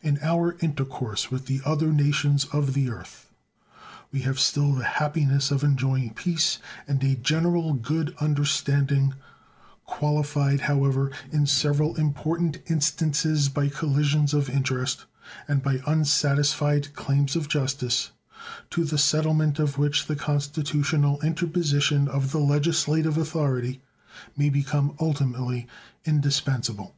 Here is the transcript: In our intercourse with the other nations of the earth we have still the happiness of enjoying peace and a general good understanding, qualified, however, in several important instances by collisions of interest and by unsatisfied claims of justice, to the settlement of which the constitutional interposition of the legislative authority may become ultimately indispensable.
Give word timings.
In 0.00 0.18
our 0.22 0.56
intercourse 0.60 1.30
with 1.30 1.44
the 1.44 1.60
other 1.66 1.92
nations 1.92 2.46
of 2.46 2.72
the 2.72 2.88
earth 2.88 3.28
we 4.10 4.22
have 4.22 4.40
still 4.40 4.72
the 4.72 4.84
happiness 4.84 5.50
of 5.50 5.62
enjoying 5.62 6.14
peace 6.14 6.60
and 6.88 7.04
a 7.04 7.14
general 7.14 7.74
good 7.74 8.14
understanding, 8.20 9.12
qualified, 9.84 10.60
however, 10.62 11.10
in 11.30 11.44
several 11.46 11.94
important 11.96 12.62
instances 12.70 13.50
by 13.50 13.68
collisions 13.68 14.32
of 14.32 14.48
interest 14.48 15.04
and 15.46 15.62
by 15.62 15.82
unsatisfied 15.86 16.94
claims 16.94 17.36
of 17.36 17.46
justice, 17.46 18.12
to 18.70 18.86
the 18.86 18.96
settlement 18.96 19.58
of 19.58 19.76
which 19.76 20.06
the 20.06 20.16
constitutional 20.16 21.20
interposition 21.20 22.08
of 22.08 22.32
the 22.32 22.40
legislative 22.40 23.18
authority 23.18 23.82
may 24.38 24.48
become 24.48 24.96
ultimately 24.98 25.66
indispensable. 26.06 26.96